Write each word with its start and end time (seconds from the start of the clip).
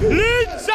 Linzer! 0.00 0.72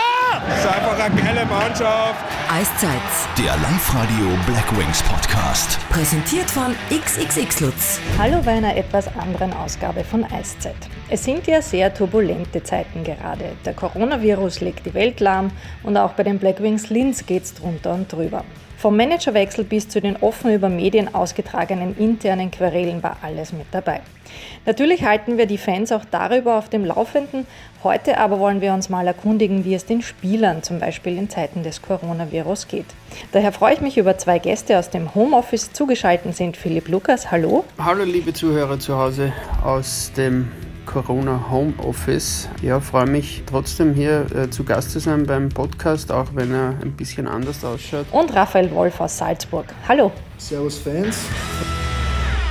Das 0.48 0.60
ist 0.60 0.68
einfach 0.68 1.00
eine 1.00 1.20
geile 1.20 1.46
Mannschaft. 1.48 2.24
Eiszeit. 2.48 2.92
Der 3.40 3.58
Live-Radio 3.58 4.38
Black 4.46 4.78
Wings 4.78 5.02
Podcast. 5.02 5.80
Präsentiert 5.90 6.52
von 6.52 6.76
XXX 6.92 7.62
Lutz. 7.62 8.00
Hallo 8.20 8.40
bei 8.46 8.52
einer 8.52 8.76
etwas 8.78 9.08
anderen 9.18 9.52
Ausgabe 9.54 10.04
von 10.04 10.24
Eiszeit. 10.26 10.76
Es 11.10 11.24
sind 11.24 11.48
ja 11.48 11.64
sehr 11.64 11.92
turbulente 11.92 12.62
Zeiten 12.62 13.04
gerade. 13.04 13.54
Der 13.66 13.74
Coronavirus 13.74 14.62
legt 14.62 14.86
die 14.86 14.94
Welt 14.94 15.20
lahm 15.20 15.50
und 15.82 15.98
auch 15.98 16.12
bei 16.12 16.22
den 16.22 16.38
Black 16.38 16.62
Wings 16.62 16.92
Linz 16.92 17.26
geht's 17.26 17.56
drunter 17.56 17.96
und 17.96 18.12
drüber. 18.14 18.44
Vom 18.78 18.98
Managerwechsel 18.98 19.64
bis 19.64 19.88
zu 19.88 20.02
den 20.02 20.18
offen 20.18 20.54
über 20.54 20.70
Medien 20.70 21.14
ausgetragenen 21.14 21.98
internen 21.98 22.52
Querelen 22.52 23.02
war 23.02 23.18
alles 23.22 23.54
mit 23.54 23.68
dabei. 23.72 24.02
Natürlich 24.66 25.04
halten 25.06 25.38
wir 25.38 25.46
die 25.46 25.58
Fans 25.58 25.92
auch 25.92 26.04
darüber 26.10 26.58
auf 26.58 26.70
dem 26.70 26.84
Laufenden. 26.84 27.48
Heute 27.84 28.18
aber 28.18 28.40
wollen 28.40 28.62
wir 28.62 28.74
uns 28.74 28.90
mal 28.90 29.08
erkundigen, 29.08 29.64
wie 29.64 29.76
es 29.76 29.86
den 29.86 30.02
Spielern 30.02 30.64
zum 30.64 30.80
Beispiel 30.80 31.18
in 31.18 31.30
Zeiten 31.30 31.64
des 31.64 31.82
Coronavirus 31.82 32.68
geht. 32.68 32.88
Daher 33.32 33.52
freue 33.52 33.76
ich 33.76 33.82
mich 33.82 33.98
über 33.98 34.18
zwei 34.18 34.40
Gäste 34.40 34.78
aus 34.78 34.90
dem 34.90 35.14
Homeoffice. 35.16 35.72
Zugeschaltet 35.72 36.36
sind 36.36 36.58
Philipp 36.58 36.88
Lukas, 36.90 37.32
hallo. 37.32 37.64
Hallo 37.78 38.04
liebe 38.04 38.34
Zuhörer 38.34 38.80
zu 38.80 38.98
Hause 38.98 39.32
aus 39.64 40.12
dem 40.18 40.52
Corona 40.86 41.50
Homeoffice. 41.50 42.48
Ja, 42.62 42.80
freue 42.80 43.08
mich 43.08 43.44
trotzdem 43.46 43.94
hier 43.94 44.26
äh, 44.36 44.50
zu 44.50 44.64
Gast 44.64 44.92
zu 44.92 45.00
sein 45.00 45.26
beim 45.26 45.50
Podcast, 45.50 46.12
auch 46.12 46.28
wenn 46.34 46.54
er 46.54 46.76
ein 46.82 46.94
bisschen 46.94 47.28
anders 47.28 47.64
ausschaut. 47.66 48.06
Und 48.12 48.34
Raphael 48.36 48.72
Wolf 48.72 49.00
aus 49.02 49.18
Salzburg. 49.18 49.66
Hallo. 49.88 50.12
Servus 50.38 50.78
Fans. 50.78 51.26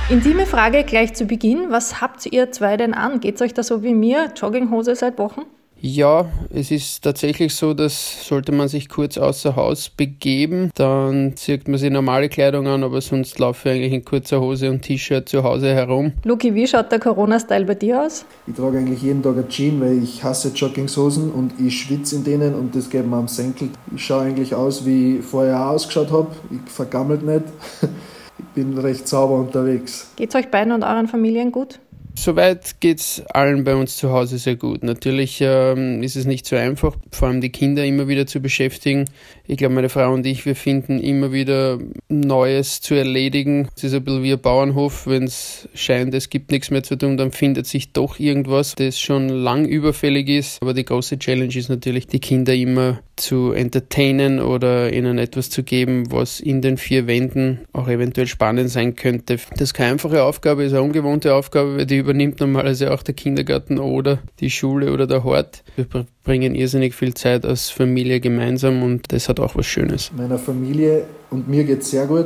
Intime 0.09 0.45
Frage 0.45 0.83
gleich 0.83 1.15
zu 1.15 1.25
Beginn. 1.25 1.71
Was 1.71 2.01
habt 2.01 2.25
ihr 2.27 2.51
zwei 2.51 2.77
denn 2.77 2.93
an? 2.93 3.19
Geht's 3.19 3.41
euch 3.41 3.53
da 3.53 3.63
so 3.63 3.81
wie 3.81 3.93
mir? 3.95 4.31
Jogginghose 4.35 4.95
seit 4.95 5.17
Wochen? 5.17 5.41
Ja, 5.87 6.25
es 6.49 6.71
ist 6.71 7.03
tatsächlich 7.03 7.53
so, 7.53 7.75
dass 7.75 8.27
sollte 8.27 8.51
man 8.51 8.67
sich 8.67 8.89
kurz 8.89 9.19
außer 9.19 9.55
Haus 9.55 9.87
begeben, 9.87 10.71
dann 10.73 11.37
zieht 11.37 11.67
man 11.67 11.77
sich 11.77 11.91
normale 11.91 12.27
Kleidung 12.27 12.65
an, 12.65 12.83
aber 12.83 13.01
sonst 13.01 13.37
laufe 13.37 13.69
ich 13.69 13.75
eigentlich 13.75 13.93
in 13.93 14.03
kurzer 14.03 14.41
Hose 14.41 14.71
und 14.71 14.81
T-Shirt 14.81 15.29
zu 15.29 15.43
Hause 15.43 15.75
herum. 15.75 16.13
Luki, 16.23 16.55
wie 16.55 16.65
schaut 16.65 16.91
der 16.91 16.97
Corona-Style 16.97 17.65
bei 17.65 17.75
dir 17.75 18.01
aus? 18.01 18.25
Ich 18.47 18.55
trage 18.55 18.79
eigentlich 18.79 19.03
jeden 19.03 19.21
Tag 19.21 19.37
ein 19.37 19.47
Jean, 19.47 19.79
weil 19.79 20.01
ich 20.01 20.23
hasse 20.23 20.49
Joggingshosen 20.55 21.31
und 21.31 21.53
ich 21.59 21.81
schwitze 21.81 22.15
in 22.15 22.23
denen 22.23 22.55
und 22.55 22.75
das 22.75 22.89
geht 22.89 23.05
mir 23.05 23.17
am 23.17 23.27
Senkel. 23.27 23.69
Ich 23.95 24.03
schaue 24.03 24.23
eigentlich 24.23 24.55
aus, 24.55 24.87
wie 24.87 25.17
ich 25.17 25.23
vorher 25.23 25.67
auch 25.67 25.73
ausgeschaut 25.73 26.11
habe. 26.11 26.29
Ich 26.49 26.71
vergammelt 26.71 27.21
nicht. 27.21 27.43
Ich 28.37 28.45
bin 28.47 28.77
recht 28.77 29.07
sauber 29.07 29.35
unterwegs. 29.35 30.11
Geht's 30.17 30.35
euch 30.35 30.49
beiden 30.49 30.73
und 30.73 30.83
euren 30.83 31.07
Familien 31.07 31.53
gut? 31.53 31.79
Soweit 32.17 32.79
geht 32.79 32.99
es 32.99 33.23
allen 33.27 33.63
bei 33.65 33.75
uns 33.75 33.97
zu 33.97 34.11
Hause 34.11 34.37
sehr 34.37 34.55
gut. 34.55 34.83
Natürlich 34.83 35.39
ähm, 35.41 36.01
ist 36.01 36.15
es 36.15 36.25
nicht 36.25 36.45
so 36.45 36.55
einfach, 36.55 36.95
vor 37.11 37.27
allem 37.27 37.41
die 37.41 37.51
Kinder 37.51 37.83
immer 37.85 38.07
wieder 38.07 38.25
zu 38.25 38.39
beschäftigen. 38.39 39.05
Ich 39.47 39.57
glaube, 39.57 39.75
meine 39.75 39.89
Frau 39.89 40.11
und 40.11 40.25
ich, 40.25 40.45
wir 40.45 40.55
finden 40.55 40.99
immer 40.99 41.31
wieder 41.31 41.77
Neues 42.09 42.81
zu 42.81 42.95
erledigen. 42.95 43.67
Es 43.75 43.83
ist 43.83 43.93
ein 43.93 44.03
bisschen 44.03 44.23
wie 44.23 44.33
ein 44.33 44.41
Bauernhof. 44.41 45.05
Wenn 45.05 45.23
es 45.23 45.69
scheint, 45.75 46.15
es 46.15 46.29
gibt 46.29 46.51
nichts 46.51 46.71
mehr 46.71 46.81
zu 46.81 46.97
tun, 46.97 47.15
dann 47.15 47.31
findet 47.31 47.67
sich 47.67 47.93
doch 47.93 48.19
irgendwas, 48.19 48.73
das 48.73 48.99
schon 48.99 49.29
lang 49.29 49.65
überfällig 49.65 50.29
ist. 50.29 50.61
Aber 50.61 50.73
die 50.73 50.85
große 50.85 51.19
Challenge 51.19 51.55
ist 51.55 51.69
natürlich, 51.69 52.07
die 52.07 52.19
Kinder 52.19 52.55
immer 52.55 53.01
zu 53.17 53.51
entertainen 53.51 54.39
oder 54.39 54.91
ihnen 54.91 55.19
etwas 55.19 55.49
zu 55.51 55.63
geben, 55.63 56.11
was 56.11 56.39
in 56.39 56.61
den 56.61 56.77
vier 56.77 57.05
Wänden 57.05 57.61
auch 57.71 57.87
eventuell 57.87 58.27
spannend 58.27 58.69
sein 58.69 58.95
könnte. 58.95 59.37
Das 59.51 59.61
ist 59.61 59.73
keine 59.73 59.93
einfache 59.93 60.23
Aufgabe, 60.23 60.63
ist 60.63 60.73
eine 60.73 60.81
ungewohnte 60.81 61.35
Aufgabe, 61.35 61.77
weil 61.77 61.85
die 61.85 61.97
übernimmt 61.97 62.39
normalerweise 62.39 62.91
auch 62.91 63.03
der 63.03 63.13
Kindergarten 63.13 63.77
oder 63.77 64.19
die 64.39 64.49
Schule 64.49 64.91
oder 64.91 65.05
der 65.05 65.23
Hort. 65.23 65.63
Wir 65.75 65.85
bringen 66.25 66.55
irrsinnig 66.55 66.93
viel 66.93 67.13
Zeit 67.13 67.45
als 67.45 67.69
Familie 67.69 68.19
gemeinsam 68.19 68.83
und 68.83 69.13
das 69.13 69.29
hat 69.29 69.39
auch 69.39 69.55
was 69.55 69.65
Schönes. 69.65 70.11
Meiner 70.17 70.37
Familie 70.37 71.05
und 71.29 71.47
mir 71.47 71.63
geht 71.63 71.83
es 71.83 71.91
sehr 71.91 72.05
gut. 72.07 72.25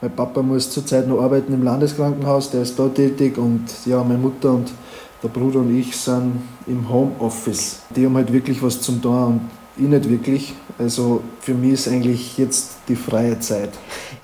Mein 0.00 0.12
Papa 0.12 0.42
muss 0.42 0.70
zurzeit 0.70 1.08
noch 1.08 1.20
arbeiten 1.20 1.52
im 1.52 1.64
Landeskrankenhaus, 1.64 2.52
der 2.52 2.62
ist 2.62 2.78
dort 2.78 2.94
tätig 2.94 3.36
und 3.36 3.64
ja, 3.84 4.04
meine 4.04 4.18
Mutter 4.18 4.52
und 4.52 4.70
der 5.22 5.28
Bruder 5.28 5.58
und 5.60 5.76
ich 5.76 5.96
sind 5.96 6.42
im 6.68 6.88
Homeoffice. 6.88 7.82
Die 7.96 8.06
haben 8.06 8.14
halt 8.14 8.32
wirklich 8.32 8.62
was 8.62 8.80
zum 8.80 9.02
tun 9.02 9.24
und 9.24 9.40
ich 9.76 9.88
nicht 9.88 10.08
wirklich. 10.08 10.54
Also 10.78 11.22
für 11.40 11.54
mich 11.54 11.72
ist 11.72 11.88
eigentlich 11.88 12.38
jetzt 12.38 12.78
die 12.88 12.94
freie 12.94 13.40
Zeit. 13.40 13.70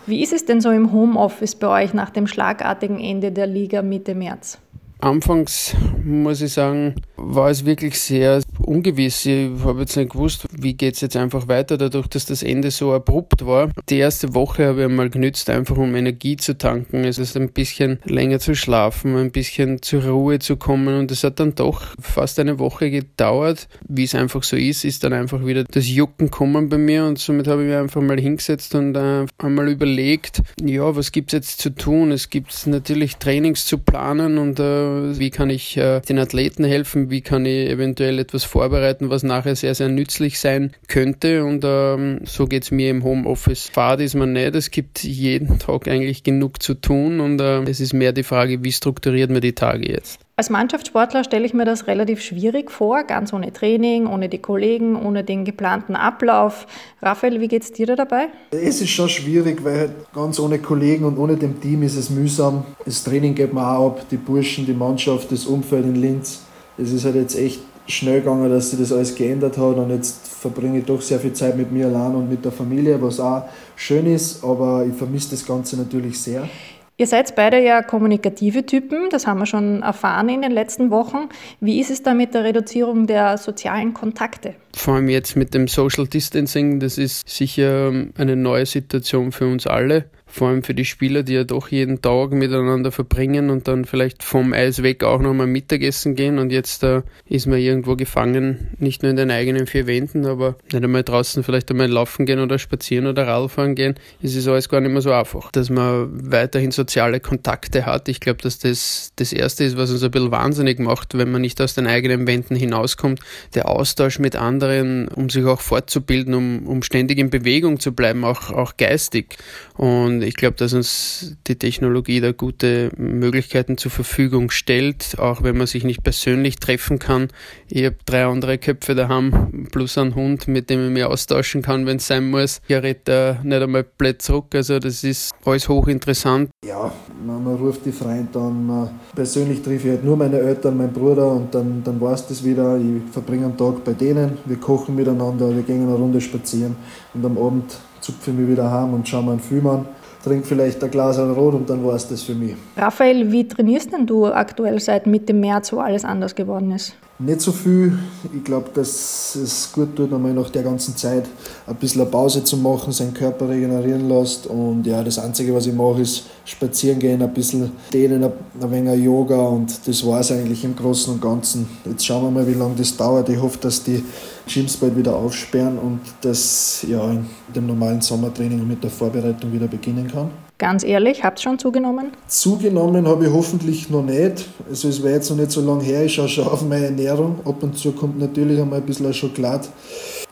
Wie 0.06 0.22
ist 0.22 0.32
es 0.32 0.44
denn 0.44 0.60
so 0.60 0.70
im 0.70 0.92
Homeoffice 0.92 1.56
bei 1.56 1.84
euch 1.84 1.94
nach 1.94 2.10
dem 2.10 2.26
schlagartigen 2.26 3.00
Ende 3.00 3.32
der 3.32 3.46
Liga 3.46 3.82
Mitte 3.82 4.14
März? 4.14 4.58
Anfangs 5.04 5.76
muss 6.02 6.40
ich 6.40 6.54
sagen, 6.54 6.94
war 7.16 7.50
es 7.50 7.66
wirklich 7.66 8.00
sehr 8.00 8.40
ungewiss. 8.58 9.26
Ich 9.26 9.50
habe 9.62 9.80
jetzt 9.80 9.98
nicht 9.98 10.12
gewusst, 10.12 10.46
wie 10.50 10.72
geht 10.72 10.94
es 10.94 11.02
jetzt 11.02 11.16
einfach 11.16 11.46
weiter, 11.46 11.76
dadurch, 11.76 12.06
dass 12.06 12.24
das 12.24 12.42
Ende 12.42 12.70
so 12.70 12.94
abrupt 12.94 13.44
war. 13.44 13.70
Die 13.90 13.98
erste 13.98 14.34
Woche 14.34 14.66
habe 14.66 14.80
ich 14.80 14.84
einmal 14.86 15.10
genützt, 15.10 15.50
einfach 15.50 15.76
um 15.76 15.94
Energie 15.94 16.36
zu 16.36 16.56
tanken. 16.56 17.04
Es 17.04 17.18
ist 17.18 17.36
ein 17.36 17.50
bisschen 17.50 17.98
länger 18.04 18.38
zu 18.38 18.54
schlafen, 18.54 19.14
ein 19.16 19.30
bisschen 19.30 19.82
zur 19.82 20.04
Ruhe 20.04 20.38
zu 20.38 20.56
kommen 20.56 20.98
und 20.98 21.10
es 21.10 21.22
hat 21.22 21.38
dann 21.38 21.54
doch 21.54 21.82
fast 22.00 22.38
eine 22.38 22.58
Woche 22.58 22.90
gedauert. 22.90 23.68
Wie 23.86 24.04
es 24.04 24.14
einfach 24.14 24.42
so 24.42 24.56
ist, 24.56 24.86
ist 24.86 25.04
dann 25.04 25.12
einfach 25.12 25.44
wieder 25.44 25.64
das 25.64 25.86
Jucken 25.86 26.30
kommen 26.30 26.70
bei 26.70 26.78
mir 26.78 27.04
und 27.04 27.18
somit 27.18 27.46
habe 27.46 27.62
ich 27.62 27.68
mir 27.68 27.80
einfach 27.80 28.00
mal 28.00 28.18
hingesetzt 28.18 28.74
und 28.74 28.96
äh, 28.96 29.26
einmal 29.36 29.68
überlegt, 29.68 30.42
ja, 30.62 30.96
was 30.96 31.12
gibt 31.12 31.34
es 31.34 31.38
jetzt 31.38 31.60
zu 31.60 31.74
tun? 31.74 32.10
Es 32.10 32.30
gibt 32.30 32.66
natürlich 32.66 33.16
Trainings 33.16 33.66
zu 33.66 33.76
planen 33.76 34.38
und 34.38 34.58
äh, 34.60 34.93
wie 35.18 35.30
kann 35.30 35.50
ich 35.50 35.76
äh, 35.76 36.00
den 36.00 36.18
Athleten 36.18 36.64
helfen, 36.64 37.10
wie 37.10 37.20
kann 37.20 37.46
ich 37.46 37.68
eventuell 37.68 38.18
etwas 38.18 38.44
vorbereiten, 38.44 39.10
was 39.10 39.22
nachher 39.22 39.56
sehr, 39.56 39.74
sehr 39.74 39.88
nützlich 39.88 40.38
sein 40.38 40.72
könnte. 40.88 41.44
Und 41.44 41.64
ähm, 41.64 42.20
so 42.24 42.46
geht 42.46 42.64
es 42.64 42.70
mir 42.70 42.90
im 42.90 43.04
Homeoffice. 43.04 43.68
Fahrt 43.68 44.00
ist 44.00 44.14
man 44.14 44.32
nicht, 44.32 44.54
es 44.54 44.70
gibt 44.70 45.04
jeden 45.04 45.58
Tag 45.58 45.88
eigentlich 45.88 46.22
genug 46.22 46.62
zu 46.62 46.74
tun 46.74 47.20
und 47.20 47.40
äh, 47.40 47.62
es 47.62 47.80
ist 47.80 47.92
mehr 47.92 48.12
die 48.12 48.22
Frage, 48.22 48.64
wie 48.64 48.72
strukturiert 48.72 49.30
man 49.30 49.40
die 49.40 49.54
Tage 49.54 49.90
jetzt. 49.90 50.23
Als 50.36 50.50
Mannschaftssportler 50.50 51.22
stelle 51.22 51.46
ich 51.46 51.54
mir 51.54 51.64
das 51.64 51.86
relativ 51.86 52.20
schwierig 52.20 52.72
vor, 52.72 53.04
ganz 53.04 53.32
ohne 53.32 53.52
Training, 53.52 54.08
ohne 54.08 54.28
die 54.28 54.40
Kollegen, 54.40 54.96
ohne 54.96 55.22
den 55.22 55.44
geplanten 55.44 55.94
Ablauf. 55.94 56.66
Raphael, 57.00 57.40
wie 57.40 57.46
geht 57.46 57.62
es 57.62 57.70
dir 57.70 57.86
da 57.86 57.94
dabei? 57.94 58.26
Es 58.50 58.80
ist 58.80 58.90
schon 58.90 59.08
schwierig, 59.08 59.62
weil 59.62 59.78
halt 59.78 59.92
ganz 60.12 60.40
ohne 60.40 60.58
Kollegen 60.58 61.04
und 61.04 61.18
ohne 61.18 61.36
dem 61.36 61.60
Team 61.60 61.84
ist 61.84 61.94
es 61.94 62.10
mühsam. 62.10 62.64
Das 62.84 63.04
Training 63.04 63.36
geht 63.36 63.54
mir 63.54 63.64
auch 63.64 63.92
ab, 63.92 64.06
die 64.10 64.16
Burschen, 64.16 64.66
die 64.66 64.74
Mannschaft, 64.74 65.30
das 65.30 65.46
Umfeld 65.46 65.84
in 65.84 65.94
Linz. 65.94 66.40
Es 66.76 66.90
ist 66.90 67.04
halt 67.04 67.14
jetzt 67.14 67.38
echt 67.38 67.60
schnell 67.86 68.18
gegangen, 68.18 68.50
dass 68.50 68.70
sich 68.70 68.80
das 68.80 68.90
alles 68.90 69.14
geändert 69.14 69.56
hat 69.56 69.76
und 69.76 69.90
jetzt 69.90 70.26
verbringe 70.26 70.80
ich 70.80 70.84
doch 70.84 71.00
sehr 71.00 71.20
viel 71.20 71.32
Zeit 71.32 71.56
mit 71.56 71.70
mir 71.70 71.86
allein 71.86 72.12
und 72.16 72.28
mit 72.28 72.44
der 72.44 72.50
Familie, 72.50 73.00
was 73.00 73.20
auch 73.20 73.44
schön 73.76 74.12
ist, 74.12 74.42
aber 74.42 74.84
ich 74.84 74.94
vermisse 74.94 75.30
das 75.30 75.46
Ganze 75.46 75.76
natürlich 75.76 76.20
sehr. 76.20 76.48
Ihr 76.96 77.08
seid 77.08 77.34
beide 77.34 77.60
ja 77.60 77.82
kommunikative 77.82 78.66
Typen, 78.66 79.10
das 79.10 79.26
haben 79.26 79.40
wir 79.40 79.46
schon 79.46 79.82
erfahren 79.82 80.28
in 80.28 80.42
den 80.42 80.52
letzten 80.52 80.92
Wochen. 80.92 81.28
Wie 81.58 81.80
ist 81.80 81.90
es 81.90 82.04
da 82.04 82.14
mit 82.14 82.34
der 82.34 82.44
Reduzierung 82.44 83.08
der 83.08 83.36
sozialen 83.36 83.94
Kontakte? 83.94 84.54
Vor 84.76 84.94
allem 84.94 85.08
jetzt 85.08 85.34
mit 85.34 85.54
dem 85.54 85.66
Social 85.66 86.06
Distancing, 86.06 86.78
das 86.78 86.96
ist 86.96 87.28
sicher 87.28 87.92
eine 88.16 88.36
neue 88.36 88.64
Situation 88.64 89.32
für 89.32 89.48
uns 89.48 89.66
alle 89.66 90.04
vor 90.34 90.48
allem 90.48 90.64
für 90.64 90.74
die 90.74 90.84
Spieler, 90.84 91.22
die 91.22 91.34
ja 91.34 91.44
doch 91.44 91.68
jeden 91.68 92.02
Tag 92.02 92.32
miteinander 92.32 92.90
verbringen 92.90 93.50
und 93.50 93.68
dann 93.68 93.84
vielleicht 93.84 94.24
vom 94.24 94.52
Eis 94.52 94.82
weg 94.82 95.04
auch 95.04 95.20
nochmal 95.20 95.46
Mittagessen 95.46 96.16
gehen 96.16 96.40
und 96.40 96.50
jetzt 96.50 96.82
äh, 96.82 97.02
ist 97.28 97.46
man 97.46 97.60
irgendwo 97.60 97.94
gefangen, 97.94 98.74
nicht 98.78 99.04
nur 99.04 99.10
in 99.10 99.16
den 99.16 99.30
eigenen 99.30 99.68
vier 99.68 99.86
Wänden, 99.86 100.26
aber 100.26 100.56
nicht 100.72 100.82
einmal 100.82 101.04
draußen 101.04 101.44
vielleicht 101.44 101.70
einmal 101.70 101.88
laufen 101.88 102.26
gehen 102.26 102.40
oder 102.40 102.58
spazieren 102.58 103.06
oder 103.06 103.28
Radfahren 103.28 103.76
gehen, 103.76 103.94
es 104.24 104.34
ist 104.34 104.48
alles 104.48 104.68
gar 104.68 104.80
nicht 104.80 104.90
mehr 104.90 105.02
so 105.02 105.12
einfach. 105.12 105.52
Dass 105.52 105.70
man 105.70 106.08
weiterhin 106.10 106.72
soziale 106.72 107.20
Kontakte 107.20 107.86
hat, 107.86 108.08
ich 108.08 108.18
glaube, 108.18 108.42
dass 108.42 108.58
das 108.58 109.12
das 109.14 109.32
Erste 109.32 109.62
ist, 109.62 109.76
was 109.76 109.92
uns 109.92 110.02
ein 110.02 110.10
bisschen 110.10 110.32
wahnsinnig 110.32 110.80
macht, 110.80 111.16
wenn 111.16 111.30
man 111.30 111.42
nicht 111.42 111.60
aus 111.60 111.74
den 111.74 111.86
eigenen 111.86 112.26
Wänden 112.26 112.56
hinauskommt. 112.56 113.20
Der 113.54 113.68
Austausch 113.68 114.18
mit 114.18 114.34
anderen, 114.34 115.06
um 115.06 115.30
sich 115.30 115.44
auch 115.44 115.60
fortzubilden, 115.60 116.34
um, 116.34 116.66
um 116.66 116.82
ständig 116.82 117.18
in 117.18 117.30
Bewegung 117.30 117.78
zu 117.78 117.92
bleiben, 117.92 118.24
auch, 118.24 118.50
auch 118.50 118.76
geistig. 118.76 119.36
Und 119.76 120.23
ich 120.24 120.36
glaube, 120.36 120.56
dass 120.56 120.72
uns 120.72 121.36
die 121.46 121.56
Technologie 121.56 122.20
da 122.20 122.32
gute 122.32 122.90
Möglichkeiten 122.96 123.78
zur 123.78 123.90
Verfügung 123.90 124.50
stellt, 124.50 125.18
auch 125.18 125.42
wenn 125.42 125.56
man 125.56 125.66
sich 125.66 125.84
nicht 125.84 126.02
persönlich 126.02 126.56
treffen 126.56 126.98
kann. 126.98 127.28
Ich 127.68 127.84
habe 127.84 127.96
drei 128.04 128.24
andere 128.24 128.58
Köpfe 128.58 128.94
daheim, 128.94 129.68
plus 129.70 129.98
einen 129.98 130.14
Hund, 130.14 130.48
mit 130.48 130.70
dem 130.70 130.86
ich 130.86 130.92
mich 130.92 131.04
austauschen 131.04 131.62
kann, 131.62 131.86
wenn 131.86 131.98
es 131.98 132.06
sein 132.06 132.30
muss. 132.30 132.60
Ich 132.66 132.76
rede 132.76 133.38
nicht 133.42 133.62
einmal 133.62 133.84
blöd 133.84 134.20
zurück, 134.22 134.54
also 134.54 134.78
das 134.78 135.04
ist 135.04 135.32
alles 135.44 135.68
hochinteressant. 135.68 136.50
Ja, 136.64 136.92
man, 137.24 137.44
man 137.44 137.54
ruft 137.56 137.84
die 137.84 137.92
Freunde 137.92 138.38
an, 138.38 138.66
man 138.66 139.00
persönlich 139.14 139.62
treffe 139.62 139.88
ich 139.88 139.94
halt 139.94 140.04
nur 140.04 140.16
meine 140.16 140.38
Eltern, 140.38 140.76
meinen 140.76 140.92
Bruder 140.92 141.32
und 141.32 141.54
dann, 141.54 141.82
dann 141.84 142.00
war 142.00 142.14
es 142.14 142.26
das 142.26 142.44
wieder. 142.44 142.76
Ich 142.78 143.12
verbringe 143.12 143.46
einen 143.46 143.56
Tag 143.56 143.84
bei 143.84 143.92
denen, 143.92 144.38
wir 144.44 144.56
kochen 144.56 144.94
miteinander, 144.94 145.54
wir 145.54 145.62
gehen 145.62 145.82
eine 145.82 145.94
Runde 145.94 146.20
spazieren 146.20 146.76
und 147.12 147.24
am 147.24 147.38
Abend 147.38 147.76
zupfe 148.00 148.30
ich 148.30 148.36
mich 148.36 148.48
wieder 148.48 148.70
heim 148.70 148.94
und 148.94 149.08
schaue 149.08 149.24
mir 149.24 149.32
einen 149.32 149.40
Film 149.40 149.66
an 149.66 149.86
trinke 150.24 150.46
vielleicht 150.46 150.82
ein 150.82 150.90
Glas 150.90 151.18
Rot 151.18 151.54
und 151.54 151.68
dann 151.68 151.84
war 151.84 151.94
es 151.94 152.08
das 152.08 152.22
für 152.22 152.34
mich. 152.34 152.54
Raphael, 152.76 153.30
wie 153.30 153.46
trainierst 153.46 153.92
denn 153.92 154.06
du 154.06 154.26
aktuell 154.26 154.80
seit 154.80 155.06
Mitte 155.06 155.34
März, 155.34 155.72
wo 155.72 155.78
alles 155.78 156.04
anders 156.04 156.34
geworden 156.34 156.72
ist? 156.72 156.94
Nicht 157.18 157.40
so 157.40 157.52
viel. 157.52 157.96
Ich 158.34 158.42
glaube, 158.42 158.70
dass 158.74 159.36
es 159.36 159.70
gut 159.72 159.94
tut, 159.94 160.12
einmal 160.12 160.32
nach 160.32 160.50
der 160.50 160.62
ganzen 160.62 160.96
Zeit 160.96 161.26
ein 161.66 161.76
bisschen 161.76 162.00
eine 162.00 162.10
Pause 162.10 162.42
zu 162.42 162.56
machen, 162.56 162.92
seinen 162.92 163.14
Körper 163.14 163.48
regenerieren 163.48 164.08
lässt. 164.08 164.46
Und 164.46 164.86
ja, 164.86 165.02
das 165.02 165.18
Einzige, 165.18 165.54
was 165.54 165.66
ich 165.66 165.74
mache, 165.74 166.00
ist 166.00 166.24
spazieren 166.44 166.98
gehen, 166.98 167.22
ein 167.22 167.32
bisschen 167.32 167.70
dehnen, 167.92 168.24
ein 168.24 168.70
wenig 168.70 169.02
Yoga 169.02 169.36
und 169.36 169.86
das 169.86 170.04
war 170.04 170.20
es 170.20 170.32
eigentlich 170.32 170.64
im 170.64 170.74
Großen 170.74 171.14
und 171.14 171.22
Ganzen. 171.22 171.68
Jetzt 171.84 172.04
schauen 172.04 172.24
wir 172.24 172.30
mal, 172.30 172.46
wie 172.46 172.58
lange 172.58 172.74
das 172.76 172.96
dauert. 172.96 173.28
Ich 173.28 173.40
hoffe, 173.40 173.58
dass 173.60 173.82
die 173.82 174.02
Gyms 174.46 174.76
bald 174.76 174.96
wieder 174.96 175.14
aufsperren 175.14 175.78
und 175.78 176.00
dass 176.20 176.84
ja, 176.88 177.10
in 177.10 177.26
dem 177.54 177.66
normalen 177.66 178.00
Sommertraining 178.00 178.66
mit 178.66 178.82
der 178.82 178.90
Vorbereitung 178.90 179.52
wieder 179.52 179.68
beginnen 179.68 180.08
kann. 180.08 180.30
Ganz 180.64 180.82
ehrlich, 180.82 181.22
habt 181.22 181.40
ihr 181.40 181.42
schon 181.42 181.58
zugenommen? 181.58 182.12
Zugenommen 182.26 183.06
habe 183.06 183.26
ich 183.26 183.30
hoffentlich 183.30 183.90
noch 183.90 184.02
nicht. 184.02 184.46
Also 184.66 184.88
es 184.88 185.02
war 185.02 185.10
jetzt 185.10 185.28
noch 185.28 185.36
nicht 185.36 185.50
so 185.50 185.60
lange 185.60 185.84
her, 185.84 186.06
ich 186.06 186.14
schaue 186.14 186.26
schon 186.26 186.48
auf 186.48 186.62
meine 186.62 186.86
Ernährung. 186.86 187.40
Ab 187.44 187.62
und 187.62 187.76
zu 187.76 187.92
kommt 187.92 188.18
natürlich 188.18 188.58
einmal 188.58 188.78
ein 188.78 188.86
bisschen 188.86 189.12
Schokolade 189.12 189.68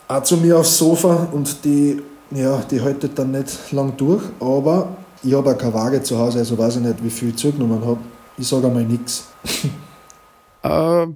auch 0.09 0.23
zu 0.23 0.39
mir 0.39 0.59
aufs 0.59 0.79
Sofa 0.79 1.29
und 1.33 1.63
die, 1.67 2.01
ja, 2.31 2.63
die 2.71 2.81
haltet 2.81 3.19
dann 3.19 3.33
nicht 3.33 3.73
lang 3.73 3.95
durch. 3.99 4.23
Aber 4.41 4.97
ich 5.23 5.35
habe 5.35 5.51
auch 5.51 5.59
keine 5.59 5.75
Waage 5.75 6.03
zu 6.03 6.19
Hause, 6.19 6.39
also 6.39 6.57
weiß 6.57 6.77
ich 6.77 6.83
nicht, 6.83 7.05
wie 7.05 7.11
viel 7.11 7.29
ich 7.29 7.37
zugenommen 7.37 7.85
habe. 7.85 8.01
Ich 8.39 8.47
sage 8.47 8.69
einmal 8.69 8.85
nichts. 8.85 9.29
Äh, 10.65 11.09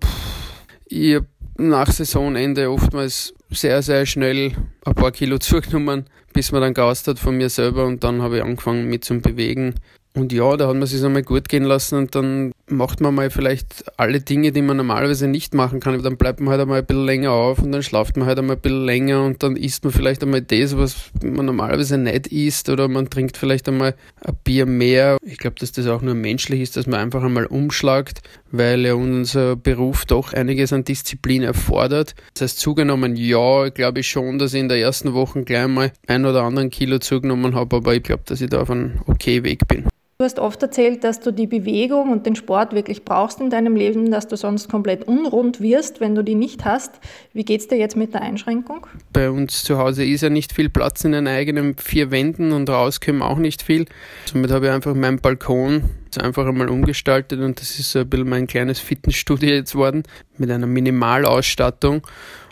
ich 0.87 1.15
habe 1.15 1.27
nach 1.57 1.91
Saisonende 1.91 2.69
oftmals 2.69 3.33
sehr, 3.51 3.83
sehr 3.83 4.07
schnell 4.07 4.53
ein 4.85 4.95
paar 4.95 5.13
Kilo 5.13 5.39
zugenommen 5.39 6.07
bis 6.37 6.53
man 6.53 6.61
dann 6.61 6.75
gaust 6.75 7.09
hat 7.09 7.19
von 7.19 7.39
mir 7.39 7.49
selber 7.49 7.87
und 7.87 8.05
dann 8.05 8.21
habe 8.21 8.37
ich 8.37 8.43
angefangen 8.43 8.91
mit 8.91 9.07
zum 9.07 9.23
Bewegen. 9.23 9.75
Und 10.15 10.35
ja, 10.35 10.55
da 10.59 10.69
hat 10.69 10.77
man 10.77 10.87
sich 10.87 11.03
einmal 11.03 11.23
gut 11.23 11.49
gehen 11.49 11.65
lassen 11.65 11.97
und 11.97 12.15
dann 12.15 12.53
macht 12.69 13.01
man 13.01 13.15
mal 13.15 13.31
vielleicht 13.31 13.85
alle 13.97 14.21
Dinge, 14.21 14.53
die 14.53 14.63
man 14.63 14.77
normalerweise 14.77 15.29
nicht 15.29 15.55
machen 15.55 15.81
kann. 15.81 16.03
Dann 16.03 16.17
bleibt 16.17 16.41
man 16.41 16.51
halt 16.51 16.61
einmal 16.61 16.81
ein 16.81 16.87
bisschen 16.87 17.05
länger 17.05 17.33
auf 17.33 17.61
und 17.61 17.73
dann 17.73 17.83
schlaft 17.83 18.17
man 18.17 18.27
halt 18.27 18.39
einmal 18.39 18.57
ein 18.57 18.63
bisschen 18.63 18.85
länger 18.85 19.25
und 19.25 19.43
dann 19.43 19.57
isst 19.57 19.85
man 19.85 19.93
vielleicht 19.93 20.23
einmal 20.23 20.43
das, 20.43 20.77
was 20.77 21.11
man 21.23 21.47
normalerweise 21.47 21.99
nicht 21.99 22.29
isst 22.29 22.69
oder 22.69 22.89
man 22.89 23.09
trinkt 23.09 23.37
vielleicht 23.37 23.69
einmal 23.69 23.95
ein 24.25 24.37
Bier 24.43 24.67
mehr. 24.67 25.17
Ich 25.23 25.39
glaube, 25.39 25.57
dass 25.61 25.73
das 25.73 25.87
auch 25.87 26.03
nur 26.03 26.15
menschlich 26.15 26.61
ist, 26.61 26.77
dass 26.77 26.87
man 26.87 27.01
einfach 27.01 27.23
einmal 27.23 27.47
umschlagt, 27.47 28.23
weil 28.51 28.85
ja 28.85 28.95
unser 28.95 29.57
Beruf 29.57 30.05
doch 30.05 30.33
einiges 30.33 30.73
an 30.73 30.85
Disziplin 30.85 31.43
erfordert. 31.43 32.15
Das 32.35 32.43
heißt, 32.43 32.59
zugenommen, 32.59 33.17
ja, 33.17 33.69
glaube 33.69 34.01
ich 34.01 34.09
schon, 34.09 34.39
dass 34.39 34.55
ich 34.55 34.61
in 34.61 34.69
der 34.69 34.79
ersten 34.79 35.15
Woche 35.15 35.45
gleich 35.45 35.69
mal 35.69 35.93
ein 36.07 36.27
oder 36.27 36.43
anderen 36.43 36.71
Kilo 36.71 36.99
zugenommen 36.99 37.55
habe, 37.55 37.77
aber 37.77 37.95
ich 37.95 38.03
glaube, 38.03 38.23
dass 38.27 38.41
ich 38.41 38.51
da 38.51 38.61
auf 38.61 38.71
einem 38.71 39.01
okay 39.07 39.45
Weg 39.45 39.69
bin. 39.69 39.87
Du 40.19 40.25
hast 40.25 40.39
oft 40.39 40.63
erzählt, 40.63 41.05
dass 41.05 41.21
du 41.21 41.31
die 41.31 41.47
Bewegung 41.47 42.11
und 42.11 42.25
den 42.25 42.37
Sport 42.37 42.73
wirklich 42.73 43.05
brauchst 43.05 43.39
in 43.39 43.51
deinem 43.51 43.77
Leben, 43.77 44.11
dass 44.11 44.27
du 44.27 44.39
sonst 44.39 44.67
komplett 44.71 45.07
unrund 45.07 45.61
wirst, 45.61 46.01
wenn 46.01 46.15
du 46.15 46.25
die 46.25 46.35
nicht 46.35 46.65
hast. 46.65 47.01
Wie 47.35 47.45
geht 47.45 47.61
es 47.61 47.69
dir 47.69 47.77
jetzt 47.77 47.97
mit 47.97 48.15
der 48.15 48.23
Einschränkung? 48.23 48.87
Bei 49.13 49.29
uns 49.29 49.63
zu 49.63 49.77
Hause 49.77 50.07
ist 50.07 50.23
ja 50.23 50.31
nicht 50.31 50.55
viel 50.55 50.71
Platz 50.71 51.05
in 51.05 51.13
den 51.13 51.29
eigenen 51.29 51.77
vier 51.77 52.11
Wänden 52.11 52.53
und 52.53 52.71
raus 52.71 53.01
können 53.01 53.21
auch 53.21 53.37
nicht 53.37 53.63
viel. 53.63 53.85
Somit 54.25 54.51
habe 54.53 54.67
ich 54.67 54.73
einfach 54.73 54.95
meinen 54.95 55.19
Balkon 55.19 55.83
einfach 56.19 56.47
einmal 56.47 56.71
umgestaltet 56.71 57.41
und 57.41 57.61
das 57.61 57.79
ist 57.79 57.91
so 57.91 57.99
ein 57.99 58.09
bisschen 58.09 58.27
mein 58.27 58.47
kleines 58.47 58.79
Fitnessstudio 58.79 59.51
jetzt 59.51 59.75
worden 59.75 60.05
mit 60.39 60.51
einer 60.51 60.67
Minimalausstattung. 60.67 62.07